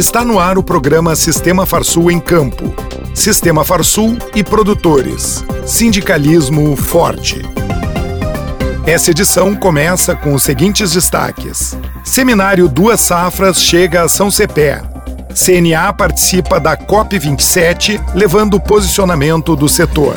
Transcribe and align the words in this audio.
Está 0.00 0.24
no 0.24 0.40
ar 0.40 0.56
o 0.56 0.62
programa 0.62 1.14
Sistema 1.14 1.66
Farsul 1.66 2.10
em 2.10 2.18
Campo. 2.18 2.74
Sistema 3.14 3.66
Farsul 3.66 4.16
e 4.34 4.42
produtores. 4.42 5.44
Sindicalismo 5.66 6.74
forte. 6.74 7.42
Essa 8.86 9.10
edição 9.10 9.54
começa 9.54 10.16
com 10.16 10.32
os 10.32 10.42
seguintes 10.42 10.92
destaques: 10.92 11.76
Seminário 12.02 12.66
Duas 12.66 12.98
Safras 12.98 13.60
chega 13.60 14.00
a 14.00 14.08
São 14.08 14.30
Cepé. 14.30 14.80
CNA 15.34 15.92
participa 15.92 16.58
da 16.58 16.78
COP27, 16.78 18.02
levando 18.14 18.54
o 18.54 18.60
posicionamento 18.60 19.54
do 19.54 19.68
setor. 19.68 20.16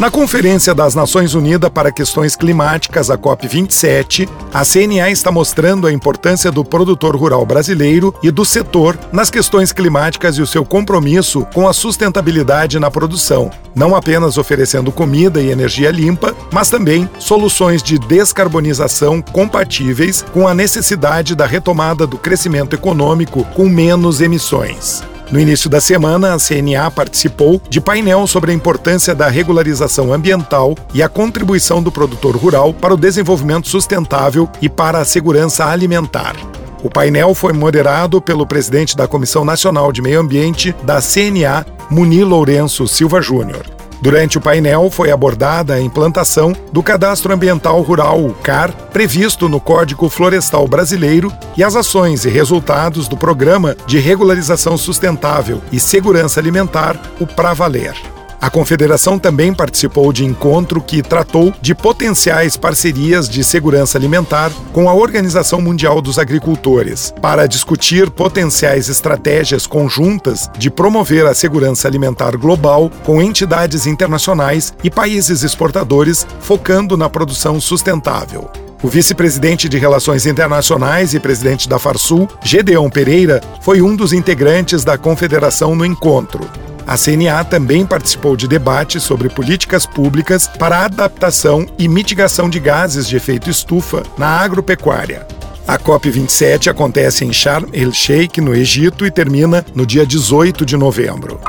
Na 0.00 0.10
Conferência 0.10 0.74
das 0.74 0.94
Nações 0.94 1.34
Unidas 1.34 1.68
para 1.68 1.92
Questões 1.92 2.34
Climáticas, 2.34 3.10
a 3.10 3.18
COP27, 3.18 4.26
a 4.50 4.64
CNA 4.64 5.10
está 5.10 5.30
mostrando 5.30 5.86
a 5.86 5.92
importância 5.92 6.50
do 6.50 6.64
produtor 6.64 7.14
rural 7.14 7.44
brasileiro 7.44 8.14
e 8.22 8.30
do 8.30 8.42
setor 8.42 8.98
nas 9.12 9.28
questões 9.28 9.74
climáticas 9.74 10.38
e 10.38 10.40
o 10.40 10.46
seu 10.46 10.64
compromisso 10.64 11.46
com 11.52 11.68
a 11.68 11.74
sustentabilidade 11.74 12.78
na 12.78 12.90
produção, 12.90 13.50
não 13.74 13.94
apenas 13.94 14.38
oferecendo 14.38 14.90
comida 14.90 15.38
e 15.38 15.50
energia 15.50 15.90
limpa, 15.90 16.34
mas 16.50 16.70
também 16.70 17.06
soluções 17.18 17.82
de 17.82 17.98
descarbonização 17.98 19.20
compatíveis 19.20 20.24
com 20.32 20.48
a 20.48 20.54
necessidade 20.54 21.34
da 21.34 21.44
retomada 21.44 22.06
do 22.06 22.16
crescimento 22.16 22.72
econômico 22.72 23.44
com 23.54 23.68
menos 23.68 24.22
emissões. 24.22 25.09
No 25.30 25.38
início 25.38 25.70
da 25.70 25.80
semana, 25.80 26.34
a 26.34 26.38
CNA 26.38 26.90
participou 26.90 27.62
de 27.70 27.80
painel 27.80 28.26
sobre 28.26 28.50
a 28.50 28.54
importância 28.54 29.14
da 29.14 29.28
regularização 29.28 30.12
ambiental 30.12 30.74
e 30.92 31.04
a 31.04 31.08
contribuição 31.08 31.80
do 31.80 31.92
produtor 31.92 32.36
rural 32.36 32.74
para 32.74 32.94
o 32.94 32.96
desenvolvimento 32.96 33.68
sustentável 33.68 34.48
e 34.60 34.68
para 34.68 34.98
a 34.98 35.04
segurança 35.04 35.64
alimentar. 35.66 36.34
O 36.82 36.90
painel 36.90 37.32
foi 37.32 37.52
moderado 37.52 38.20
pelo 38.20 38.44
presidente 38.44 38.96
da 38.96 39.06
Comissão 39.06 39.44
Nacional 39.44 39.92
de 39.92 40.02
Meio 40.02 40.18
Ambiente 40.18 40.74
da 40.82 41.00
CNA, 41.00 41.64
Muni 41.88 42.24
Lourenço 42.24 42.88
Silva 42.88 43.20
Júnior. 43.20 43.79
Durante 44.00 44.38
o 44.38 44.40
painel 44.40 44.90
foi 44.90 45.10
abordada 45.10 45.74
a 45.74 45.80
implantação 45.80 46.54
do 46.72 46.82
Cadastro 46.82 47.32
Ambiental 47.34 47.80
Rural, 47.82 48.24
o 48.24 48.34
CAR, 48.34 48.72
previsto 48.92 49.48
no 49.48 49.60
Código 49.60 50.08
Florestal 50.08 50.66
Brasileiro, 50.66 51.32
e 51.56 51.62
as 51.62 51.76
ações 51.76 52.24
e 52.24 52.30
resultados 52.30 53.08
do 53.08 53.16
Programa 53.16 53.76
de 53.86 53.98
Regularização 53.98 54.78
Sustentável 54.78 55.60
e 55.70 55.78
Segurança 55.78 56.40
Alimentar, 56.40 56.98
o 57.20 57.26
Pravaler. 57.26 57.94
A 58.40 58.48
confederação 58.48 59.18
também 59.18 59.52
participou 59.52 60.10
de 60.14 60.24
encontro 60.24 60.80
que 60.80 61.02
tratou 61.02 61.52
de 61.60 61.74
potenciais 61.74 62.56
parcerias 62.56 63.28
de 63.28 63.44
segurança 63.44 63.98
alimentar 63.98 64.50
com 64.72 64.88
a 64.88 64.94
Organização 64.94 65.60
Mundial 65.60 66.00
dos 66.00 66.18
Agricultores, 66.18 67.12
para 67.20 67.46
discutir 67.46 68.08
potenciais 68.08 68.88
estratégias 68.88 69.66
conjuntas 69.66 70.50
de 70.56 70.70
promover 70.70 71.26
a 71.26 71.34
segurança 71.34 71.86
alimentar 71.86 72.34
global 72.38 72.90
com 73.04 73.20
entidades 73.20 73.86
internacionais 73.86 74.72
e 74.82 74.90
países 74.90 75.42
exportadores, 75.42 76.26
focando 76.40 76.96
na 76.96 77.10
produção 77.10 77.60
sustentável. 77.60 78.50
O 78.82 78.88
vice-presidente 78.88 79.68
de 79.68 79.76
Relações 79.76 80.24
Internacionais 80.24 81.12
e 81.12 81.20
presidente 81.20 81.68
da 81.68 81.78
Farsul, 81.78 82.26
Gedeon 82.42 82.88
Pereira, 82.88 83.42
foi 83.60 83.82
um 83.82 83.94
dos 83.94 84.14
integrantes 84.14 84.82
da 84.82 84.96
confederação 84.96 85.76
no 85.76 85.84
encontro. 85.84 86.48
A 86.86 86.96
CNA 86.96 87.44
também 87.44 87.86
participou 87.86 88.36
de 88.36 88.48
debates 88.48 89.02
sobre 89.02 89.28
políticas 89.28 89.86
públicas 89.86 90.46
para 90.46 90.84
adaptação 90.84 91.66
e 91.78 91.88
mitigação 91.88 92.48
de 92.48 92.58
gases 92.58 93.08
de 93.08 93.16
efeito 93.16 93.48
estufa 93.48 94.02
na 94.18 94.28
agropecuária. 94.28 95.26
A 95.66 95.78
COP27 95.78 96.68
acontece 96.68 97.24
em 97.24 97.32
Sharm 97.32 97.66
el-Sheikh, 97.72 98.40
no 98.40 98.54
Egito, 98.54 99.06
e 99.06 99.10
termina 99.10 99.64
no 99.74 99.86
dia 99.86 100.04
18 100.04 100.66
de 100.66 100.76
novembro. 100.76 101.40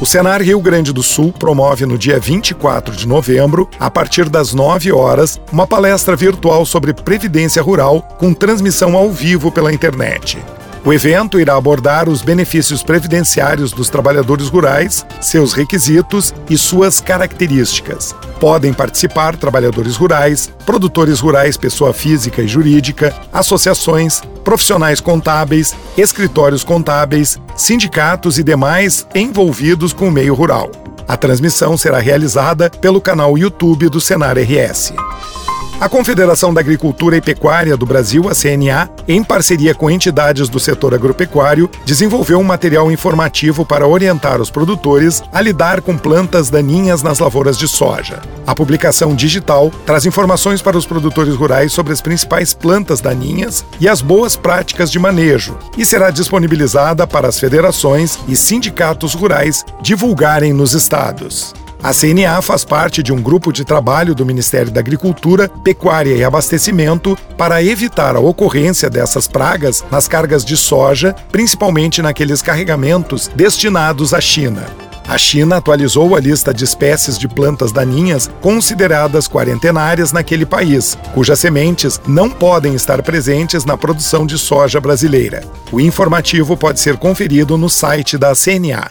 O 0.00 0.06
Senar 0.06 0.40
Rio 0.40 0.60
Grande 0.60 0.92
do 0.92 1.02
Sul 1.02 1.32
promove 1.32 1.84
no 1.84 1.98
dia 1.98 2.20
24 2.20 2.94
de 2.94 3.06
novembro, 3.06 3.68
a 3.80 3.90
partir 3.90 4.28
das 4.28 4.54
9 4.54 4.92
horas, 4.92 5.40
uma 5.52 5.66
palestra 5.66 6.14
virtual 6.14 6.64
sobre 6.64 6.94
previdência 6.94 7.60
rural 7.60 8.02
com 8.18 8.32
transmissão 8.32 8.96
ao 8.96 9.10
vivo 9.10 9.50
pela 9.50 9.72
internet. 9.72 10.38
O 10.84 10.92
evento 10.92 11.40
irá 11.40 11.56
abordar 11.56 12.08
os 12.08 12.22
benefícios 12.22 12.82
previdenciários 12.82 13.72
dos 13.72 13.90
trabalhadores 13.90 14.48
rurais, 14.48 15.04
seus 15.20 15.52
requisitos 15.52 16.32
e 16.48 16.56
suas 16.56 17.00
características. 17.00 18.14
Podem 18.40 18.72
participar 18.72 19.36
trabalhadores 19.36 19.96
rurais, 19.96 20.50
produtores 20.64 21.20
rurais, 21.20 21.56
pessoa 21.56 21.92
física 21.92 22.40
e 22.40 22.48
jurídica, 22.48 23.12
associações, 23.32 24.22
profissionais 24.44 25.00
contábeis, 25.00 25.74
escritórios 25.96 26.62
contábeis, 26.62 27.38
sindicatos 27.56 28.38
e 28.38 28.44
demais 28.44 29.06
envolvidos 29.14 29.92
com 29.92 30.08
o 30.08 30.12
meio 30.12 30.32
rural. 30.32 30.70
A 31.08 31.16
transmissão 31.16 31.76
será 31.76 31.98
realizada 31.98 32.70
pelo 32.70 33.00
canal 33.00 33.36
YouTube 33.36 33.88
do 33.88 34.00
Senar 34.00 34.36
RS. 34.38 34.92
A 35.80 35.88
Confederação 35.88 36.52
da 36.52 36.60
Agricultura 36.60 37.16
e 37.16 37.20
Pecuária 37.20 37.76
do 37.76 37.86
Brasil, 37.86 38.28
a 38.28 38.34
CNA, 38.34 38.90
em 39.06 39.22
parceria 39.22 39.72
com 39.72 39.88
entidades 39.88 40.48
do 40.48 40.58
setor 40.58 40.92
agropecuário, 40.92 41.70
desenvolveu 41.84 42.40
um 42.40 42.42
material 42.42 42.90
informativo 42.90 43.64
para 43.64 43.86
orientar 43.86 44.40
os 44.40 44.50
produtores 44.50 45.22
a 45.32 45.40
lidar 45.40 45.80
com 45.80 45.96
plantas 45.96 46.50
daninhas 46.50 47.00
nas 47.00 47.20
lavouras 47.20 47.56
de 47.56 47.68
soja. 47.68 48.20
A 48.44 48.56
publicação 48.56 49.14
digital 49.14 49.70
traz 49.86 50.04
informações 50.04 50.60
para 50.60 50.76
os 50.76 50.84
produtores 50.84 51.36
rurais 51.36 51.72
sobre 51.72 51.92
as 51.92 52.00
principais 52.00 52.52
plantas 52.52 53.00
daninhas 53.00 53.64
e 53.78 53.88
as 53.88 54.02
boas 54.02 54.34
práticas 54.34 54.90
de 54.90 54.98
manejo, 54.98 55.56
e 55.76 55.86
será 55.86 56.10
disponibilizada 56.10 57.06
para 57.06 57.28
as 57.28 57.38
federações 57.38 58.18
e 58.26 58.34
sindicatos 58.34 59.14
rurais 59.14 59.64
divulgarem 59.80 60.52
nos 60.52 60.72
estados. 60.72 61.54
A 61.82 61.94
CNA 61.94 62.42
faz 62.42 62.64
parte 62.64 63.02
de 63.02 63.12
um 63.12 63.22
grupo 63.22 63.52
de 63.52 63.64
trabalho 63.64 64.14
do 64.14 64.26
Ministério 64.26 64.70
da 64.70 64.80
Agricultura, 64.80 65.48
Pecuária 65.62 66.14
e 66.14 66.24
Abastecimento 66.24 67.16
para 67.36 67.62
evitar 67.62 68.16
a 68.16 68.20
ocorrência 68.20 68.90
dessas 68.90 69.28
pragas 69.28 69.84
nas 69.90 70.08
cargas 70.08 70.44
de 70.44 70.56
soja, 70.56 71.14
principalmente 71.30 72.02
naqueles 72.02 72.42
carregamentos 72.42 73.30
destinados 73.34 74.12
à 74.12 74.20
China. 74.20 74.66
A 75.06 75.16
China 75.16 75.56
atualizou 75.56 76.14
a 76.14 76.20
lista 76.20 76.52
de 76.52 76.64
espécies 76.64 77.16
de 77.16 77.26
plantas 77.26 77.72
daninhas 77.72 78.28
consideradas 78.42 79.26
quarentenárias 79.26 80.12
naquele 80.12 80.44
país, 80.44 80.98
cujas 81.14 81.38
sementes 81.38 81.98
não 82.06 82.28
podem 82.28 82.74
estar 82.74 83.02
presentes 83.02 83.64
na 83.64 83.74
produção 83.74 84.26
de 84.26 84.36
soja 84.36 84.80
brasileira. 84.80 85.44
O 85.72 85.80
informativo 85.80 86.56
pode 86.58 86.80
ser 86.80 86.98
conferido 86.98 87.56
no 87.56 87.70
site 87.70 88.18
da 88.18 88.34
CNA. 88.34 88.90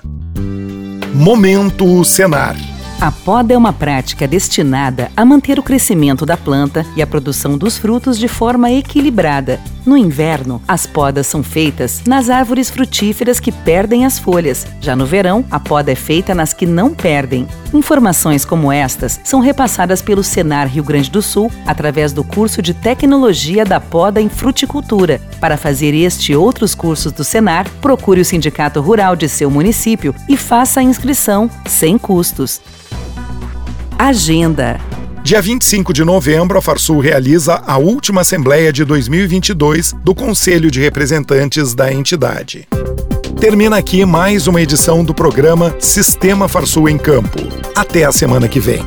Momento 1.14 2.04
Senar. 2.04 2.56
A 3.00 3.12
poda 3.12 3.54
é 3.54 3.58
uma 3.58 3.72
prática 3.72 4.28
destinada 4.28 5.12
a 5.16 5.24
manter 5.24 5.60
o 5.60 5.64
crescimento 5.64 6.26
da 6.26 6.36
planta 6.36 6.84
e 6.96 7.02
a 7.02 7.06
produção 7.06 7.56
dos 7.56 7.78
frutos 7.78 8.18
de 8.18 8.28
forma 8.28 8.72
equilibrada, 8.72 9.60
No 9.88 9.96
inverno, 9.96 10.62
as 10.68 10.86
podas 10.86 11.28
são 11.28 11.42
feitas 11.42 12.02
nas 12.06 12.30
árvores 12.30 12.70
frutíferas 12.70 13.40
que 13.40 13.54
perdem 13.54 14.06
as 14.06 14.20
folhas. 14.20 14.68
Já 14.82 14.98
no 14.98 15.06
verão, 15.06 15.46
a 15.50 15.62
poda 15.62 15.90
é 15.90 15.96
feita 15.96 16.36
nas 16.36 16.52
que 16.52 16.66
não 16.66 16.94
perdem. 16.94 17.48
Informações 17.74 18.44
como 18.44 18.70
estas 18.70 19.18
são 19.24 19.40
repassadas 19.40 20.02
pelo 20.02 20.26
Senar 20.26 20.68
Rio 20.68 20.84
Grande 20.84 21.10
do 21.10 21.22
Sul 21.22 21.50
através 21.66 22.12
do 22.12 22.22
curso 22.22 22.62
de 22.62 22.74
Tecnologia 22.74 23.64
da 23.64 23.80
Poda 23.80 24.20
em 24.20 24.28
Fruticultura. 24.28 25.22
Para 25.40 25.56
fazer 25.56 25.94
este 25.94 26.34
e 26.34 26.36
outros 26.36 26.76
cursos 26.76 27.14
do 27.14 27.24
Senar, 27.24 27.66
procure 27.82 28.20
o 28.20 28.26
Sindicato 28.26 28.82
Rural 28.82 29.16
de 29.16 29.30
seu 29.30 29.50
município 29.50 30.14
e 30.28 30.36
faça 30.36 30.82
a 30.82 30.84
inscrição 30.84 31.50
sem 31.66 31.98
custos. 31.98 32.60
Agenda 33.98 34.82
Dia 35.28 35.42
25 35.42 35.92
de 35.92 36.06
novembro, 36.06 36.58
a 36.58 36.62
Farsul 36.62 37.02
realiza 37.02 37.62
a 37.68 37.78
última 37.78 38.22
Assembleia 38.22 38.72
de 38.72 38.86
2022 38.86 39.92
do 40.02 40.16
Conselho 40.16 40.72
de 40.72 40.80
Representantes 40.80 41.76
da 41.76 41.92
entidade. 41.92 42.66
Termina 43.38 43.76
aqui 43.76 44.06
mais 44.06 44.48
uma 44.48 44.62
edição 44.62 45.04
do 45.04 45.14
programa 45.14 45.76
Sistema 45.82 46.48
Farsul 46.48 46.88
em 46.88 46.98
Campo. 46.98 47.40
Até 47.76 48.06
a 48.06 48.12
semana 48.14 48.48
que 48.48 48.62
vem. 48.62 48.86